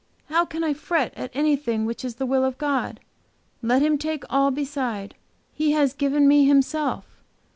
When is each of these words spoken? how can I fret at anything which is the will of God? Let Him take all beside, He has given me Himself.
how 0.29 0.43
can 0.45 0.63
I 0.63 0.73
fret 0.73 1.13
at 1.15 1.29
anything 1.35 1.85
which 1.85 2.03
is 2.03 2.15
the 2.15 2.25
will 2.25 2.43
of 2.43 2.57
God? 2.57 3.01
Let 3.61 3.83
Him 3.83 3.99
take 3.99 4.23
all 4.31 4.49
beside, 4.49 5.13
He 5.53 5.73
has 5.73 5.93
given 5.93 6.27
me 6.27 6.43
Himself. 6.45 7.21